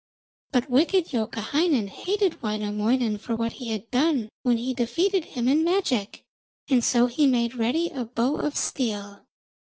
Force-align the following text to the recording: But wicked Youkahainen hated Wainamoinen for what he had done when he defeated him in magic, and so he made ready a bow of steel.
But 0.51 0.67
wicked 0.67 1.09
Youkahainen 1.13 1.87
hated 1.87 2.41
Wainamoinen 2.41 3.19
for 3.19 3.35
what 3.35 3.51
he 3.51 3.67
had 3.69 3.91
done 3.91 4.29
when 4.41 4.57
he 4.57 4.73
defeated 4.73 5.23
him 5.25 5.47
in 5.47 5.63
magic, 5.63 6.23
and 6.67 6.83
so 6.83 7.05
he 7.05 7.27
made 7.27 7.53
ready 7.53 7.89
a 7.91 8.05
bow 8.05 8.37
of 8.37 8.57
steel. 8.57 9.27